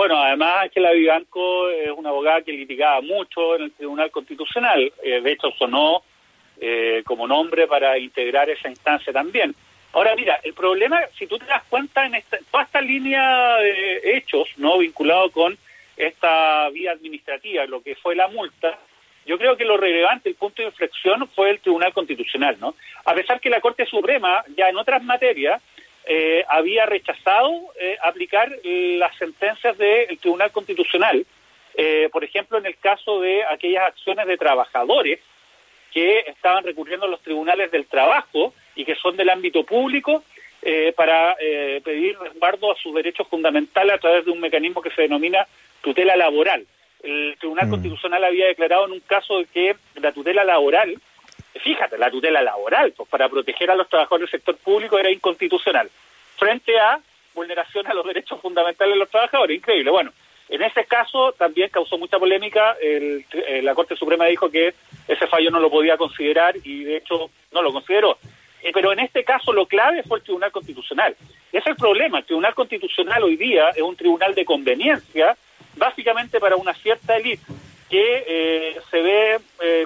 Bueno, 0.00 0.18
además 0.18 0.70
que 0.70 0.80
la 0.80 0.92
Vivanco 0.92 1.68
es 1.68 1.90
una 1.90 2.08
abogada 2.08 2.40
que 2.40 2.52
litigaba 2.52 3.02
mucho 3.02 3.56
en 3.56 3.64
el 3.64 3.72
Tribunal 3.72 4.10
Constitucional. 4.10 4.90
Eh, 5.02 5.20
de 5.20 5.32
hecho, 5.32 5.50
sonó 5.58 6.02
eh, 6.58 7.02
como 7.04 7.28
nombre 7.28 7.66
para 7.66 7.98
integrar 7.98 8.48
esa 8.48 8.70
instancia 8.70 9.12
también. 9.12 9.54
Ahora, 9.92 10.16
mira, 10.16 10.40
el 10.42 10.54
problema, 10.54 11.00
si 11.18 11.26
tú 11.26 11.38
te 11.38 11.44
das 11.44 11.64
cuenta 11.64 12.06
en 12.06 12.14
esta, 12.14 12.38
toda 12.50 12.64
esta 12.64 12.80
línea 12.80 13.56
de 13.56 14.16
hechos, 14.16 14.48
no 14.56 14.78
vinculado 14.78 15.30
con 15.32 15.58
esta 15.98 16.70
vía 16.70 16.92
administrativa, 16.92 17.66
lo 17.66 17.82
que 17.82 17.94
fue 17.94 18.14
la 18.14 18.28
multa, 18.28 18.78
yo 19.26 19.36
creo 19.36 19.54
que 19.58 19.66
lo 19.66 19.76
relevante, 19.76 20.30
el 20.30 20.34
punto 20.34 20.62
de 20.62 20.68
inflexión 20.68 21.28
fue 21.28 21.50
el 21.50 21.60
Tribunal 21.60 21.92
Constitucional, 21.92 22.56
¿no? 22.58 22.74
A 23.04 23.12
pesar 23.12 23.38
que 23.38 23.50
la 23.50 23.60
Corte 23.60 23.84
Suprema, 23.84 24.42
ya 24.56 24.70
en 24.70 24.78
otras 24.78 25.02
materias, 25.02 25.60
eh, 26.06 26.44
había 26.48 26.86
rechazado 26.86 27.50
eh, 27.78 27.96
aplicar 28.02 28.50
las 28.62 29.16
sentencias 29.16 29.76
del 29.78 30.18
Tribunal 30.18 30.50
Constitucional, 30.50 31.24
eh, 31.74 32.08
por 32.12 32.24
ejemplo, 32.24 32.58
en 32.58 32.66
el 32.66 32.76
caso 32.78 33.20
de 33.20 33.44
aquellas 33.44 33.84
acciones 33.84 34.26
de 34.26 34.36
trabajadores 34.36 35.20
que 35.92 36.20
estaban 36.26 36.64
recurriendo 36.64 37.06
a 37.06 37.08
los 37.08 37.22
tribunales 37.22 37.70
del 37.70 37.86
trabajo 37.86 38.54
y 38.74 38.84
que 38.84 38.94
son 38.94 39.16
del 39.16 39.30
ámbito 39.30 39.64
público 39.64 40.22
eh, 40.62 40.92
para 40.96 41.36
eh, 41.40 41.80
pedir 41.84 42.18
resguardo 42.18 42.72
a 42.72 42.76
sus 42.76 42.94
derechos 42.94 43.26
fundamentales 43.28 43.94
a 43.94 43.98
través 43.98 44.24
de 44.24 44.30
un 44.30 44.40
mecanismo 44.40 44.82
que 44.82 44.90
se 44.90 45.02
denomina 45.02 45.46
tutela 45.80 46.16
laboral. 46.16 46.66
El 47.02 47.36
Tribunal 47.38 47.68
mm. 47.68 47.70
Constitucional 47.70 48.24
había 48.24 48.46
declarado 48.46 48.86
en 48.86 48.92
un 48.92 49.00
caso 49.00 49.38
de 49.38 49.46
que 49.46 49.76
la 49.94 50.12
tutela 50.12 50.44
laboral, 50.44 51.00
fíjate, 51.54 51.98
la 51.98 52.10
tutela 52.10 52.42
laboral, 52.42 52.92
pues 52.96 53.08
para 53.08 53.28
proteger 53.28 53.70
a 53.70 53.74
los 53.74 53.88
trabajadores 53.88 54.30
del 54.30 54.40
sector 54.40 54.56
público 54.56 54.98
era 54.98 55.10
inconstitucional, 55.10 55.90
frente 56.36 56.78
a 56.78 57.00
vulneración 57.34 57.86
a 57.86 57.94
los 57.94 58.06
derechos 58.06 58.40
fundamentales 58.40 58.94
de 58.94 58.98
los 58.98 59.10
trabajadores. 59.10 59.56
Increíble. 59.56 59.90
Bueno, 59.90 60.12
en 60.48 60.62
ese 60.62 60.84
caso 60.84 61.32
también 61.32 61.70
causó 61.70 61.96
mucha 61.96 62.18
polémica. 62.18 62.76
El, 62.80 63.24
eh, 63.32 63.62
la 63.62 63.74
Corte 63.74 63.96
Suprema 63.96 64.26
dijo 64.26 64.50
que 64.50 64.74
ese 65.06 65.26
fallo 65.26 65.50
no 65.50 65.60
lo 65.60 65.70
podía 65.70 65.96
considerar 65.96 66.56
y 66.64 66.84
de 66.84 66.96
hecho 66.96 67.30
no 67.52 67.62
lo 67.62 67.72
consideró. 67.72 68.18
Eh, 68.62 68.72
pero 68.74 68.92
en 68.92 68.98
este 68.98 69.24
caso 69.24 69.52
lo 69.52 69.66
clave 69.66 70.02
fue 70.02 70.18
el 70.18 70.24
Tribunal 70.24 70.50
Constitucional. 70.50 71.16
Ese 71.52 71.58
es 71.58 71.66
el 71.66 71.76
problema. 71.76 72.18
El 72.18 72.24
Tribunal 72.24 72.54
Constitucional 72.54 73.22
hoy 73.22 73.36
día 73.36 73.68
es 73.70 73.82
un 73.82 73.96
tribunal 73.96 74.34
de 74.34 74.44
conveniencia, 74.44 75.36
básicamente 75.76 76.40
para 76.40 76.56
una 76.56 76.74
cierta 76.74 77.16
élite 77.16 77.44
que 77.88 78.24
eh, 78.26 78.80
se 78.90 79.00
ve 79.00 79.38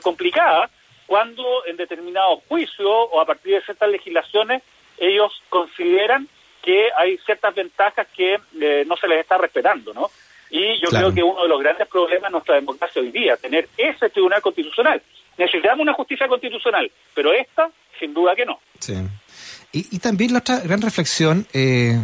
complicada 0.02 0.70
cuando 1.06 1.66
en 1.66 1.76
determinados 1.76 2.40
juicios 2.48 3.08
o 3.12 3.20
a 3.20 3.26
partir 3.26 3.54
de 3.54 3.62
ciertas 3.62 3.88
legislaciones 3.88 4.62
ellos 4.98 5.42
consideran 5.48 6.28
que 6.62 6.88
hay 6.96 7.18
ciertas 7.18 7.54
ventajas 7.54 8.06
que 8.16 8.38
no 8.86 8.96
se 8.96 9.08
les 9.08 9.20
está 9.20 9.36
respetando, 9.36 9.92
¿no? 9.92 10.10
Y 10.50 10.80
yo 10.80 10.88
creo 10.88 11.12
que 11.12 11.22
uno 11.22 11.42
de 11.42 11.48
los 11.48 11.60
grandes 11.60 11.88
problemas 11.88 12.28
de 12.28 12.32
nuestra 12.32 12.54
democracia 12.54 13.02
hoy 13.02 13.10
día, 13.10 13.36
tener 13.36 13.68
ese 13.76 14.08
tribunal 14.10 14.40
constitucional. 14.40 15.02
Necesitamos 15.36 15.80
una 15.80 15.94
justicia 15.94 16.28
constitucional, 16.28 16.90
pero 17.12 17.32
esta, 17.32 17.70
sin 17.98 18.14
duda 18.14 18.36
que 18.36 18.46
no. 18.46 18.60
Sí. 18.78 18.94
Y, 19.72 19.98
también 19.98 20.32
la 20.32 20.38
otra 20.38 20.60
gran 20.60 20.80
reflexión, 20.80 21.48
eh, 21.52 21.98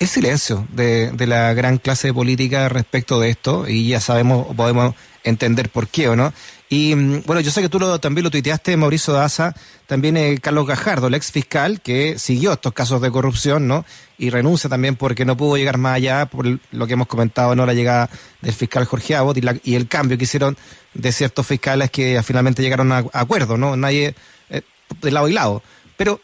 es 0.00 0.10
silencio 0.10 0.66
de, 0.72 1.12
la 1.26 1.52
gran 1.52 1.76
clase 1.76 2.12
política 2.14 2.70
respecto 2.70 3.20
de 3.20 3.28
esto, 3.28 3.68
y 3.68 3.88
ya 3.88 4.00
sabemos, 4.00 4.46
podemos 4.56 4.94
entender 5.24 5.68
por 5.68 5.88
qué 5.88 6.08
o 6.08 6.16
no. 6.16 6.32
Y 6.70 6.94
mm, 6.94 7.24
bueno, 7.26 7.42
yo 7.42 7.50
sé 7.50 7.60
que 7.60 7.68
tú 7.68 7.78
lo, 7.78 8.00
también 8.00 8.24
lo 8.24 8.30
tuiteaste, 8.30 8.78
Mauricio 8.78 9.12
Daza, 9.12 9.54
también 9.86 10.16
eh, 10.16 10.38
Carlos 10.40 10.66
Gajardo, 10.66 11.08
el 11.08 11.14
ex 11.14 11.30
fiscal, 11.30 11.82
que 11.82 12.18
siguió 12.18 12.54
estos 12.54 12.72
casos 12.72 13.02
de 13.02 13.10
corrupción, 13.10 13.68
¿no? 13.68 13.84
Y 14.16 14.30
renuncia 14.30 14.70
también 14.70 14.96
porque 14.96 15.26
no 15.26 15.36
pudo 15.36 15.58
llegar 15.58 15.76
más 15.76 15.96
allá 15.96 16.24
por 16.24 16.46
lo 16.46 16.86
que 16.86 16.94
hemos 16.94 17.06
comentado, 17.06 17.54
¿no? 17.54 17.66
La 17.66 17.74
llegada 17.74 18.08
del 18.40 18.54
fiscal 18.54 18.86
Jorge 18.86 19.16
Abot 19.16 19.36
y, 19.36 19.74
el 19.74 19.86
cambio 19.86 20.16
que 20.16 20.24
hicieron 20.24 20.56
de 20.94 21.12
ciertos 21.12 21.46
fiscales 21.46 21.90
que 21.90 22.22
finalmente 22.22 22.62
llegaron 22.62 22.90
a, 22.90 23.04
acuerdo, 23.12 23.58
¿no? 23.58 23.76
Nadie, 23.76 24.14
eh, 24.48 24.62
de 25.02 25.10
lado 25.10 25.28
y 25.28 25.34
lado. 25.34 25.62
Pero 25.98 26.22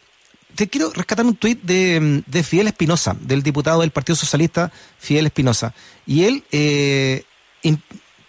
te 0.57 0.67
quiero 0.67 0.91
rescatar 0.91 1.23
un 1.23 1.35
tuit 1.35 1.61
de, 1.61 2.23
de 2.25 2.43
Fidel 2.43 2.67
Espinosa, 2.67 3.15
del 3.21 3.43
diputado 3.43 3.81
del 3.81 3.91
Partido 3.91 4.15
Socialista, 4.15 4.71
Fidel 4.97 5.27
Espinosa. 5.27 5.75
Y 6.07 6.23
él 6.23 6.43
eh, 6.51 7.23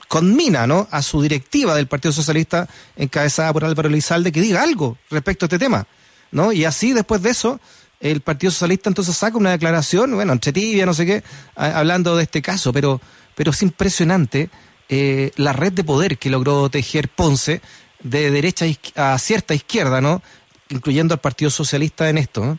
conmina 0.08 0.66
¿no? 0.66 0.87
a 0.90 1.00
su 1.00 1.23
directiva 1.23 1.75
del 1.75 1.87
Partido 1.87 2.12
Socialista 2.12 2.68
encabezada 2.97 3.50
por 3.54 3.64
Álvaro 3.64 3.88
Elizalde 3.88 4.30
que 4.30 4.42
diga 4.42 4.62
algo 4.62 4.99
respecto 5.11 5.44
a 5.44 5.47
este 5.47 5.58
tema. 5.58 5.87
¿no? 6.30 6.52
Y 6.52 6.66
así 6.66 6.92
después 6.92 7.23
de 7.23 7.30
eso, 7.30 7.61
el 7.99 8.20
Partido 8.20 8.50
Socialista 8.50 8.90
entonces 8.90 9.16
saca 9.16 9.38
una 9.38 9.52
declaración, 9.52 10.14
bueno, 10.14 10.35
entre 10.35 10.52
tibia, 10.52 10.85
no 10.85 10.92
sé 10.92 11.06
qué, 11.06 11.25
hablando 11.56 12.14
de 12.14 12.25
este 12.25 12.42
caso, 12.42 12.75
pero, 12.75 13.00
pero 13.37 13.52
es 13.52 13.62
impresionante 13.62 14.50
eh, 14.90 15.32
la 15.37 15.54
red 15.54 15.73
de 15.73 15.82
poder 15.82 16.18
que 16.18 16.28
logró 16.28 16.68
tejer 16.68 17.08
Ponce 17.08 17.62
de 18.02 18.30
derecha 18.30 18.66
a 18.97 19.18
cierta 19.18 19.54
izquierda, 19.54 20.02
¿no? 20.02 20.23
Incluyendo 20.71 21.15
al 21.15 21.21
Partido 21.21 21.51
Socialista 21.51 22.09
en 22.09 22.19
esto, 22.19 22.45
¿no? 22.45 22.59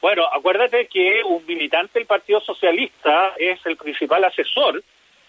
Bueno, 0.00 0.24
acuérdate 0.32 0.86
que 0.86 1.22
un 1.24 1.44
militante 1.46 1.98
del 1.98 2.06
Partido 2.06 2.40
Socialista 2.40 3.32
es 3.38 3.58
el 3.66 3.76
principal 3.76 4.24
asesor 4.24 4.82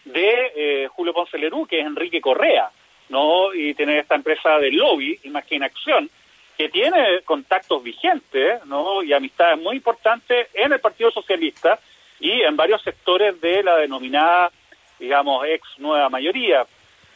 de 0.05 0.51
eh, 0.55 0.87
Julio 0.87 1.13
Ponce 1.13 1.37
Lerú, 1.37 1.65
que 1.65 1.79
es 1.79 1.85
Enrique 1.85 2.21
Correa, 2.21 2.69
¿no? 3.09 3.53
Y 3.53 3.73
tiene 3.73 3.99
esta 3.99 4.15
empresa 4.15 4.57
de 4.59 4.71
lobby, 4.71 5.19
Imaginación, 5.23 6.09
que 6.57 6.69
tiene 6.69 7.21
contactos 7.23 7.83
vigentes, 7.83 8.65
¿no? 8.65 9.03
Y 9.03 9.13
amistades 9.13 9.59
muy 9.59 9.77
importantes 9.77 10.47
en 10.53 10.73
el 10.73 10.79
Partido 10.79 11.11
Socialista 11.11 11.79
y 12.19 12.41
en 12.41 12.55
varios 12.55 12.81
sectores 12.81 13.39
de 13.39 13.63
la 13.63 13.77
denominada, 13.77 14.51
digamos, 14.99 15.45
ex 15.47 15.67
nueva 15.77 16.09
mayoría. 16.09 16.65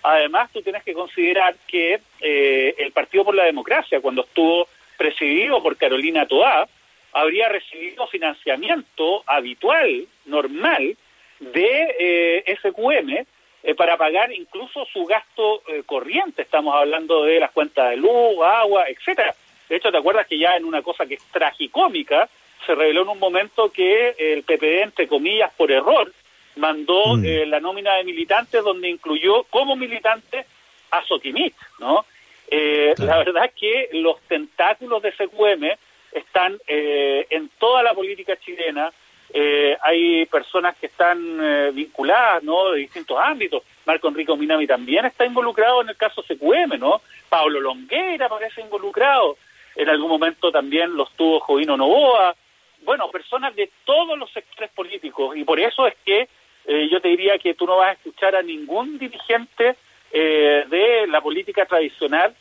Además, 0.04 0.50
tú 0.52 0.62
tienes 0.62 0.84
que 0.84 0.94
considerar 0.94 1.56
que 1.68 2.00
eh, 2.22 2.76
el 2.78 2.92
Partido 2.92 3.26
por 3.26 3.36
la 3.36 3.46
Democracia, 3.46 4.02
cuando 4.02 4.24
estuvo 4.24 4.68
presidido 4.98 5.62
por 5.62 5.78
Carolina 5.78 6.26
Toá, 6.26 6.68
habría 7.14 7.50
recibido 7.50 8.08
financiamiento 8.08 9.24
habitual, 9.28 10.08
normal, 10.26 10.96
de 11.40 11.96
eh, 12.00 12.58
SQM 12.62 13.26
eh, 13.64 13.76
para 13.76 13.98
pagar 13.98 14.32
incluso 14.32 14.86
su 14.86 15.06
gasto 15.06 15.64
eh, 15.68 15.84
corriente. 15.86 16.44
Estamos 16.44 16.76
hablando 16.76 17.24
de 17.24 17.40
las 17.40 17.52
cuentas 17.52 17.90
de 17.90 17.98
luz, 17.98 18.40
agua, 18.44 18.86
etcétera. 18.88 19.36
De 19.68 19.76
hecho, 19.76 19.92
¿te 19.92 19.98
acuerdas 19.98 20.28
que 20.28 20.38
ya 20.38 20.56
en 20.56 20.66
una 20.66 20.82
cosa 20.82 21.06
que 21.06 21.16
es 21.16 21.24
tragicómica 21.32 22.30
se 22.66 22.76
reveló 22.76 23.04
en 23.04 23.10
un 23.10 23.20
momento 23.20 23.72
que 23.72 24.16
el 24.18 24.44
PPD, 24.44 24.84
entre 24.84 25.08
comillas, 25.08 25.52
por 25.54 25.72
error, 25.72 26.12
mandó 26.56 27.16
mm. 27.16 27.50
la 27.50 27.60
nómina 27.60 27.96
de 27.96 28.04
militantes 28.04 28.64
donde 28.64 28.90
incluyó 28.90 29.44
como 29.44 29.76
militante 29.76 30.46
a 30.92 31.04
Soquimit, 31.06 31.56
¿no? 31.80 32.06
La 32.50 33.18
verdad 33.20 33.46
es 33.46 33.54
que 33.54 33.90
los 33.94 34.20
tentáculos 34.28 35.02
de 35.02 35.14
SQM 35.14 35.72
están 36.12 36.60
en 36.68 37.50
toda 37.58 37.82
la 37.82 37.94
política 37.94 38.36
chilena, 38.38 38.92
eh, 39.34 39.78
hay 39.82 40.26
personas 40.26 40.76
que 40.78 40.88
están 40.88 41.40
eh, 41.42 41.72
vinculadas, 41.74 42.44
¿no? 42.44 42.72
De 42.72 42.80
distintos 42.80 43.18
ámbitos. 43.18 43.64
Marco 43.86 44.10
Enrico 44.10 44.36
Minami 44.36 44.68
también 44.68 45.06
está 45.06 45.26
involucrado 45.26 45.82
en 45.82 45.90
el 45.90 45.96
caso 45.96 46.22
CQM, 46.24 46.78
¿no? 46.78 47.02
Pablo 47.30 47.62
Longueira 47.62 48.28
parece 48.28 48.62
involucrado. 48.62 49.38
En 49.76 49.88
algún 49.88 50.10
momento 50.10 50.52
también 50.52 50.96
los 50.96 51.12
tuvo 51.14 51.40
Jovino 51.40 51.78
Novoa. 51.78 52.36
Bueno, 52.84 53.10
personas 53.10 53.56
de 53.56 53.70
todos 53.86 54.18
los 54.18 54.30
sectores 54.32 54.70
políticos. 54.72 55.38
Y 55.38 55.46
por 55.46 55.60
eso 55.60 55.88
es 55.88 55.96
que 56.04 56.28
eh, 56.66 56.88
yo 56.92 57.02
te 57.02 57.10
diría 57.10 57.38
que 57.38 57.54
tú 57.54 57.66
no 57.66 57.78
vas 57.78 57.90
a 57.90 57.94
escuchar 57.94 58.36
a 58.36 58.42
ningún 58.42 58.98
dirigente 58.98 59.76
de 60.14 61.08
la 61.08 61.22
política 61.22 61.66
tradicional 61.66 62.36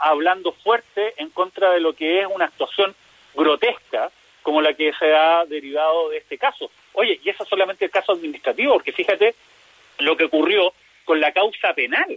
hablando 0.00 0.52
fuerte 0.52 1.14
en 1.16 1.30
contra 1.30 1.72
de 1.72 1.80
lo 1.80 1.94
que 1.94 2.20
es 2.20 2.28
una 2.32 2.44
actuación 2.44 2.94
grotesca 3.34 4.12
como 4.46 4.62
la 4.62 4.74
que 4.74 4.92
se 4.92 5.12
ha 5.12 5.44
derivado 5.44 6.10
de 6.10 6.18
este 6.18 6.38
caso. 6.38 6.70
Oye, 6.92 7.18
y 7.24 7.28
eso 7.28 7.42
es 7.42 7.48
solamente 7.48 7.84
el 7.84 7.90
caso 7.90 8.12
administrativo, 8.12 8.74
porque 8.74 8.92
fíjate 8.92 9.34
lo 9.98 10.16
que 10.16 10.26
ocurrió 10.26 10.72
con 11.04 11.20
la 11.20 11.32
causa 11.32 11.74
penal. 11.74 12.16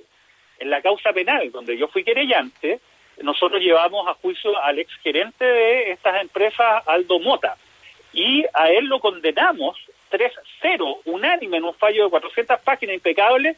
En 0.60 0.70
la 0.70 0.82
causa 0.84 1.12
penal, 1.12 1.52
donde 1.52 1.76
yo 1.76 1.88
fui 1.88 2.04
querellante, 2.04 2.80
nosotros 3.24 3.62
llevamos 3.62 4.08
a 4.08 4.14
juicio 4.14 4.62
al 4.62 4.78
exgerente 4.78 5.44
de 5.44 5.92
estas 5.92 6.22
empresas, 6.22 6.84
Aldo 6.86 7.20
Mota, 7.20 7.58
y 8.14 8.46
a 8.54 8.70
él 8.70 8.86
lo 8.86 9.00
condenamos 9.00 9.78
3-0, 10.12 10.32
unánime, 11.30 11.58
en 11.58 11.66
un 11.66 11.74
fallo 11.74 12.06
de 12.06 12.10
400 12.10 12.60
páginas 12.62 12.96
impecable, 12.96 13.56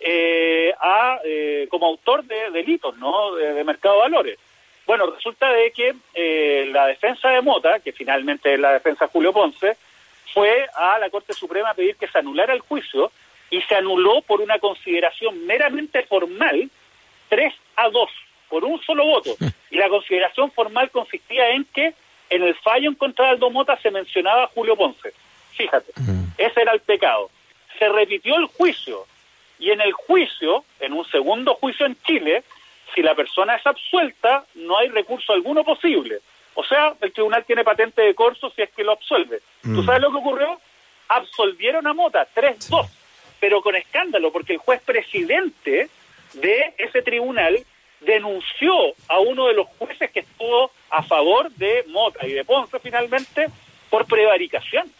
eh, 0.00 0.72
a, 0.80 1.18
eh, 1.24 1.66
como 1.70 1.86
autor 1.86 2.24
de 2.24 2.50
delitos, 2.50 2.96
¿no?, 2.98 3.34
de 3.34 3.64
mercado 3.64 3.96
de 3.96 4.00
valores. 4.00 4.38
Bueno, 4.86 5.06
resulta 5.06 5.50
de 5.50 5.70
que 5.72 5.94
eh, 6.12 6.68
la 6.70 6.86
defensa 6.86 7.30
de 7.30 7.40
Mota, 7.40 7.80
que 7.80 7.92
finalmente 7.92 8.52
es 8.52 8.60
la 8.60 8.72
defensa 8.72 9.06
de 9.06 9.10
Julio 9.10 9.32
Ponce, 9.32 9.76
fue 10.34 10.66
a 10.74 10.98
la 10.98 11.08
Corte 11.08 11.32
Suprema 11.32 11.70
a 11.70 11.74
pedir 11.74 11.96
que 11.96 12.08
se 12.08 12.18
anulara 12.18 12.52
el 12.52 12.60
juicio 12.60 13.10
y 13.50 13.62
se 13.62 13.76
anuló 13.76 14.20
por 14.22 14.40
una 14.42 14.58
consideración 14.58 15.46
meramente 15.46 16.02
formal 16.02 16.68
3 17.30 17.54
a 17.76 17.88
2, 17.88 18.10
por 18.50 18.64
un 18.64 18.80
solo 18.82 19.06
voto. 19.06 19.36
Y 19.70 19.76
la 19.76 19.88
consideración 19.88 20.50
formal 20.50 20.90
consistía 20.90 21.50
en 21.50 21.64
que 21.64 21.94
en 22.28 22.42
el 22.42 22.54
fallo 22.56 22.90
en 22.90 22.94
contra 22.96 23.26
de 23.26 23.30
Aldo 23.32 23.50
Mota 23.50 23.78
se 23.80 23.90
mencionaba 23.90 24.44
a 24.44 24.48
Julio 24.48 24.76
Ponce. 24.76 25.14
Fíjate, 25.56 25.92
ese 26.38 26.60
era 26.60 26.72
el 26.72 26.80
pecado. 26.80 27.30
Se 27.78 27.88
repitió 27.88 28.36
el 28.36 28.46
juicio 28.46 29.06
y 29.58 29.70
en 29.70 29.80
el 29.80 29.92
juicio, 29.92 30.64
en 30.80 30.92
un 30.92 31.04
segundo 31.06 31.54
juicio 31.54 31.86
en 31.86 31.96
Chile, 32.02 32.44
si 32.94 33.02
la 33.02 33.14
persona 33.14 33.56
es 33.56 33.66
absuelta, 33.66 34.44
no 34.54 34.78
hay 34.78 34.88
recurso 34.88 35.32
alguno 35.32 35.64
posible. 35.64 36.20
O 36.54 36.64
sea, 36.64 36.94
el 37.00 37.12
tribunal 37.12 37.44
tiene 37.44 37.64
patente 37.64 38.02
de 38.02 38.14
corso 38.14 38.50
si 38.50 38.62
es 38.62 38.70
que 38.70 38.84
lo 38.84 38.92
absuelve. 38.92 39.40
¿Tú 39.62 39.82
mm. 39.82 39.86
sabes 39.86 40.00
lo 40.00 40.10
que 40.10 40.18
ocurrió? 40.18 40.60
Absolvieron 41.08 41.86
a 41.86 41.92
Mota, 41.92 42.26
3-2, 42.34 42.88
pero 43.40 43.60
con 43.60 43.74
escándalo, 43.74 44.32
porque 44.32 44.54
el 44.54 44.58
juez 44.58 44.80
presidente 44.82 45.88
de 46.34 46.74
ese 46.78 47.02
tribunal 47.02 47.64
denunció 48.00 48.72
a 49.08 49.18
uno 49.18 49.46
de 49.46 49.54
los 49.54 49.66
jueces 49.78 50.10
que 50.10 50.20
estuvo 50.20 50.70
a 50.90 51.02
favor 51.02 51.50
de 51.52 51.84
Mota 51.88 52.26
y 52.26 52.32
de 52.32 52.44
Ponce 52.44 52.78
finalmente 52.78 53.48
por 53.90 54.06
prevaricación. 54.06 54.90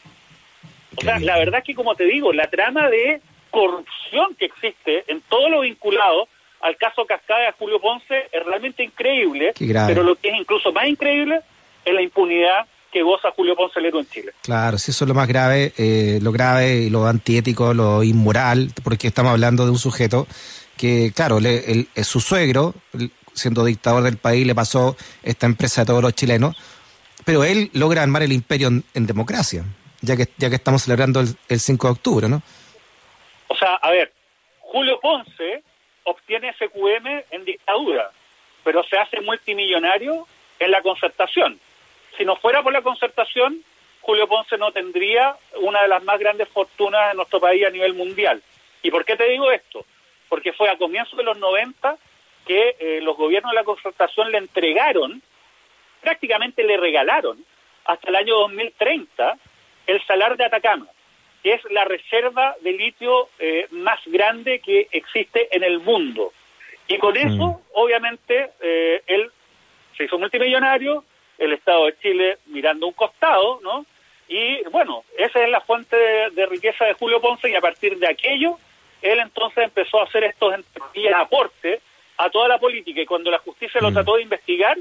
O 0.97 1.01
sea, 1.03 1.19
la 1.19 1.39
verdad 1.39 1.61
es 1.61 1.65
que, 1.67 1.75
como 1.75 1.95
te 1.95 2.05
digo, 2.05 2.33
la 2.33 2.49
trama 2.49 2.89
de 2.89 3.21
corrupción 3.51 4.35
que 4.39 4.47
existe 4.47 5.05
en 5.09 5.21
todo 5.23 5.49
lo 5.49 5.61
vinculado 5.61 6.29
al 6.61 6.77
caso 6.77 7.05
Cascada 7.05 7.47
de 7.47 7.53
Julio 7.53 7.81
Ponce 7.81 8.29
es 8.33 8.45
realmente 8.45 8.83
increíble, 8.83 9.53
pero 9.59 10.03
lo 10.03 10.17
que 10.17 10.31
es 10.31 10.35
incluso 10.39 10.73
más 10.73 10.87
increíble 10.87 11.41
es 11.85 11.95
la 11.95 12.01
impunidad 12.01 12.67
que 12.91 13.03
goza 13.03 13.33
Julio 13.33 13.55
Ponce 13.57 13.81
Leto 13.81 13.99
en 13.99 14.07
Chile. 14.07 14.33
Claro, 14.43 14.79
si 14.79 14.93
eso 14.93 15.05
es 15.05 15.09
lo 15.09 15.15
más 15.15 15.29
grave, 15.29 15.73
eh, 15.77 16.21
lo 16.23 16.33
grave 16.33 16.77
y 16.83 16.91
lo 16.91 17.07
antiético, 17.07 17.75
lo 17.75 18.03
inmoral, 18.03 18.71
porque 18.83 19.09
estamos 19.09 19.33
hablando 19.33 19.65
de 19.65 19.73
un 19.73 19.79
sujeto 19.79 20.27
que, 20.77 21.13
claro, 21.15 21.41
le, 21.41 21.87
su 22.03 22.21
suegro, 22.21 22.75
siendo 23.35 23.65
dictador 23.65 24.03
del 24.05 24.17
país, 24.17 24.47
le 24.47 24.55
pasó 24.55 24.97
esta 25.23 25.47
empresa 25.47 25.83
a 25.83 25.85
todos 25.85 26.03
los 26.03 26.15
chilenos, 26.15 26.57
pero 27.25 27.45
él 27.45 27.71
logra 27.73 28.03
armar 28.03 28.23
el 28.23 28.33
imperio 28.33 28.69
en, 28.69 29.07
democracia, 29.07 29.65
ya 30.05 30.17
que, 30.17 30.29
ya 30.37 30.49
que 30.49 30.57
estamos 30.57 30.83
celebrando 30.83 31.21
el, 31.21 31.29
el 31.49 31.61
5 31.61 31.87
de 31.87 31.93
octubre, 31.93 32.29
¿no? 32.29 32.43
O 33.49 33.57
sea, 33.57 33.75
a 33.77 33.91
ver, 33.91 34.13
Julio 34.61 34.99
Ponce 35.01 35.63
obtiene 36.05 36.53
SQM 36.55 37.07
en 37.31 37.45
dictadura, 37.45 38.11
pero 38.63 38.83
se 38.85 38.97
hace 38.97 39.21
multimillonario 39.21 40.27
en 40.59 40.71
la 40.71 40.83
concertación. 40.83 41.59
Si 42.17 42.25
no 42.25 42.37
fuera 42.37 42.63
por 42.63 42.73
la 42.73 42.83
concertación, 42.83 43.63
Julio 44.01 44.29
Ponce 44.29 44.59
no 44.59 44.73
tendría 44.73 45.37
una 45.61 45.83
de 45.83 45.89
las 45.89 46.03
más 46.05 46.19
grandes 46.19 46.49
fortunas 46.49 47.11
en 47.11 47.17
nuestro 47.17 47.41
país 47.41 47.65
a 47.67 47.71
nivel 47.71 47.95
mundial. 47.95 48.43
¿Y 48.83 48.91
por 48.91 49.05
qué 49.05 49.17
te 49.17 49.29
digo 49.29 49.51
esto? 49.51 49.85
Porque 50.29 50.53
fue 50.53 50.69
a 50.69 50.77
comienzos 50.77 51.17
de 51.17 51.25
los 51.25 51.39
90 51.39 51.97
que 52.47 52.77
eh, 52.79 53.01
los 53.01 53.17
gobiernos 53.17 53.53
de 53.53 53.57
la 53.57 53.65
concertación 53.65 54.31
le 54.31 54.39
entregaron, 54.39 55.23
prácticamente 56.03 56.63
le 56.63 56.77
regalaron, 56.77 57.43
hasta 57.87 58.09
el 58.09 58.17
año 58.17 58.35
2030, 58.41 59.39
el 59.87 60.05
salar 60.07 60.37
de 60.37 60.45
Atacama, 60.45 60.87
que 61.43 61.55
es 61.55 61.61
la 61.71 61.85
reserva 61.85 62.57
de 62.63 62.73
litio 62.73 63.29
eh, 63.39 63.67
más 63.71 64.01
grande 64.07 64.61
que 64.61 64.89
existe 64.91 65.55
en 65.55 65.63
el 65.63 65.81
mundo. 65.81 66.33
Y 66.89 66.99
con 66.99 67.17
eso, 67.17 67.63
obviamente, 67.73 68.51
eh, 68.61 69.03
él 69.07 69.31
se 69.97 70.05
hizo 70.05 70.19
multimillonario, 70.19 71.05
el 71.39 71.53
Estado 71.53 71.87
de 71.87 71.99
Chile 71.99 72.39
mirando 72.47 72.87
un 72.87 72.93
costado, 72.93 73.61
¿no? 73.63 73.87
Y 74.29 74.63
bueno, 74.71 75.05
esa 75.19 75.43
es 75.43 75.51
la 75.51 75.61
fuente 75.61 75.97
de, 75.97 76.47
riqueza 76.47 76.85
de 76.85 76.95
Julio 76.95 77.21
Ponce 77.21 77.51
y 77.51 77.55
a 77.55 77.61
partir 77.61 77.99
de 77.99 78.09
aquello, 78.09 78.59
él 79.03 79.19
entonces 79.19 79.65
empezó 79.65 80.01
a 80.01 80.05
hacer 80.05 80.25
estos 80.25 80.55
aportes 81.15 81.83
a 82.17 82.31
toda 82.31 82.49
la 82.49 82.59
política 82.59 83.03
y 83.03 83.07
cuando 83.07 83.31
la 83.31 83.39
justicia 83.39 83.81
lo 83.81 83.91
mm. 83.91 83.95
trató 83.95 84.17
de 84.17 84.23
investigar, 84.23 84.79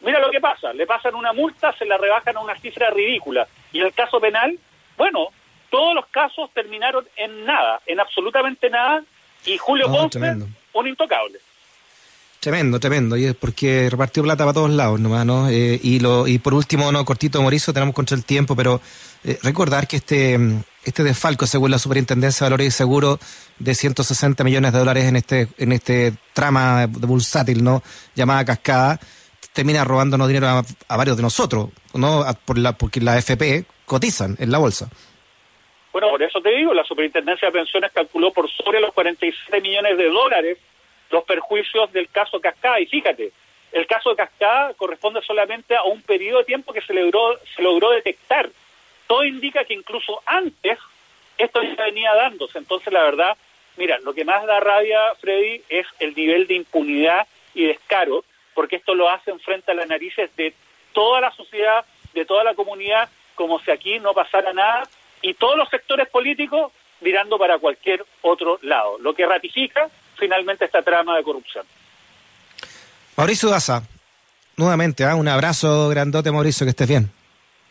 mira 0.00 0.20
lo 0.20 0.30
que 0.30 0.40
pasa, 0.40 0.72
le 0.72 0.86
pasan 0.86 1.14
una 1.14 1.32
multa, 1.32 1.72
se 1.76 1.84
la 1.84 1.98
rebajan 1.98 2.36
a 2.36 2.40
una 2.40 2.58
cifra 2.58 2.90
ridícula. 2.90 3.46
Y 3.72 3.80
en 3.80 3.86
el 3.86 3.92
caso 3.92 4.20
penal, 4.20 4.58
bueno, 4.96 5.28
todos 5.70 5.94
los 5.94 6.06
casos 6.06 6.50
terminaron 6.52 7.06
en 7.16 7.44
nada, 7.44 7.80
en 7.86 8.00
absolutamente 8.00 8.68
nada, 8.70 9.02
y 9.46 9.56
Julio 9.56 9.86
Ponce, 9.90 10.18
un 10.72 10.88
intocable. 10.88 11.38
Tremendo, 12.40 12.80
tremendo, 12.80 13.18
y 13.18 13.26
es 13.26 13.34
porque 13.34 13.88
repartió 13.90 14.22
plata 14.22 14.44
para 14.44 14.54
todos 14.54 14.70
lados 14.70 14.98
nomás, 14.98 15.26
¿no? 15.26 15.50
Eh, 15.50 15.78
y, 15.82 16.00
lo, 16.00 16.26
y 16.26 16.38
por 16.38 16.54
último, 16.54 16.90
no, 16.90 17.04
cortito, 17.04 17.42
Morizo, 17.42 17.74
tenemos 17.74 17.94
contra 17.94 18.16
el 18.16 18.24
tiempo, 18.24 18.56
pero 18.56 18.80
eh, 19.24 19.38
recordar 19.42 19.86
que 19.86 19.96
este, 19.96 20.38
este 20.82 21.04
desfalco, 21.04 21.46
según 21.46 21.70
la 21.70 21.78
Superintendencia 21.78 22.44
de 22.44 22.50
Valores 22.50 22.68
y 22.68 22.70
Seguros, 22.70 23.18
de 23.58 23.74
160 23.74 24.42
millones 24.42 24.72
de 24.72 24.78
dólares 24.78 25.04
en 25.04 25.16
este, 25.16 25.48
en 25.58 25.72
este 25.72 26.14
trama 26.32 26.86
de 26.86 27.06
bursátil, 27.06 27.62
¿no? 27.62 27.82
Llamada 28.14 28.42
Cascada, 28.46 28.98
termina 29.52 29.84
robándonos 29.84 30.28
dinero 30.28 30.46
a, 30.46 30.96
varios 30.96 31.16
de 31.16 31.22
nosotros, 31.22 31.70
¿no? 31.94 32.24
por 32.44 32.58
la, 32.58 32.72
porque 32.72 33.00
la 33.00 33.18
FP 33.18 33.64
cotizan 33.84 34.36
en 34.38 34.50
la 34.50 34.58
bolsa. 34.58 34.88
Bueno, 35.92 36.10
por 36.10 36.22
eso 36.22 36.40
te 36.40 36.50
digo, 36.50 36.72
la 36.72 36.84
Superintendencia 36.84 37.48
de 37.48 37.52
Pensiones 37.52 37.90
calculó 37.92 38.32
por 38.32 38.48
sobre 38.50 38.80
los 38.80 38.92
47 38.92 39.60
millones 39.60 39.98
de 39.98 40.08
dólares 40.08 40.58
los 41.10 41.24
perjuicios 41.24 41.92
del 41.92 42.08
caso 42.08 42.40
Cascada. 42.40 42.80
Y 42.80 42.86
fíjate, 42.86 43.32
el 43.72 43.86
caso 43.86 44.14
Cascada 44.14 44.74
corresponde 44.74 45.20
solamente 45.22 45.74
a 45.74 45.82
un 45.82 46.02
periodo 46.02 46.38
de 46.38 46.44
tiempo 46.44 46.72
que 46.72 46.80
se 46.80 46.94
logró, 46.94 47.38
se 47.56 47.62
logró 47.62 47.90
detectar. 47.90 48.48
Todo 49.08 49.24
indica 49.24 49.64
que 49.64 49.74
incluso 49.74 50.22
antes 50.26 50.78
esto 51.38 51.62
ya 51.62 51.84
venía 51.84 52.14
dándose. 52.14 52.58
Entonces, 52.58 52.92
la 52.92 53.02
verdad, 53.02 53.36
mira, 53.76 53.98
lo 53.98 54.14
que 54.14 54.24
más 54.24 54.46
da 54.46 54.60
rabia, 54.60 55.00
Freddy, 55.20 55.62
es 55.68 55.86
el 55.98 56.14
nivel 56.14 56.46
de 56.46 56.54
impunidad 56.54 57.26
y 57.54 57.66
descaro, 57.66 58.24
porque 58.60 58.76
esto 58.76 58.94
lo 58.94 59.08
hacen 59.08 59.40
frente 59.40 59.70
a 59.70 59.74
las 59.74 59.88
narices 59.88 60.28
de 60.36 60.52
toda 60.92 61.22
la 61.22 61.32
sociedad, 61.32 61.82
de 62.12 62.26
toda 62.26 62.44
la 62.44 62.54
comunidad, 62.54 63.08
como 63.34 63.58
si 63.60 63.70
aquí 63.70 63.98
no 64.00 64.12
pasara 64.12 64.52
nada, 64.52 64.82
y 65.22 65.32
todos 65.32 65.56
los 65.56 65.66
sectores 65.70 66.06
políticos 66.10 66.70
mirando 67.00 67.38
para 67.38 67.58
cualquier 67.58 68.04
otro 68.20 68.58
lado, 68.60 68.98
lo 68.98 69.14
que 69.14 69.24
ratifica 69.24 69.88
finalmente 70.18 70.66
esta 70.66 70.82
trama 70.82 71.16
de 71.16 71.22
corrupción. 71.22 71.64
Mauricio 73.16 73.48
Daza, 73.48 73.82
nuevamente, 74.58 75.04
¿ah? 75.04 75.14
un 75.14 75.28
abrazo 75.28 75.88
grandote, 75.88 76.30
Mauricio, 76.30 76.66
que 76.66 76.70
estés 76.72 76.86
bien. 76.86 77.10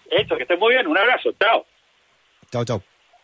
Hecho, 0.10 0.38
que 0.38 0.42
estés 0.42 0.58
muy 0.58 0.74
bien, 0.74 0.88
un 0.88 0.98
abrazo, 0.98 1.30
chao. 1.40 1.68
Chao, 2.52 2.66
chao. 2.66 2.89